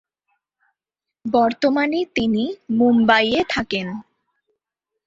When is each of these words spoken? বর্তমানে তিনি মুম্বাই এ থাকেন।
বর্তমানে 1.25 1.99
তিনি 2.15 2.43
মুম্বাই 2.79 3.25
এ 3.31 3.41
থাকেন। 3.49 3.87